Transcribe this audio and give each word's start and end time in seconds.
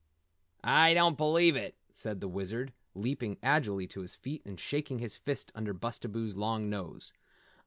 "I 0.63 0.95
don't 0.95 1.15
believe 1.15 1.55
it," 1.55 1.75
said 1.91 2.21
the 2.21 2.27
Wizard, 2.27 2.73
leaping 2.95 3.37
agilely 3.43 3.85
to 3.89 4.01
his 4.01 4.15
feet 4.15 4.41
and 4.47 4.59
shaking 4.59 4.97
his 4.97 5.15
fist 5.15 5.51
under 5.53 5.73
Bustabo's 5.75 6.35
long 6.35 6.71
nose. 6.71 7.13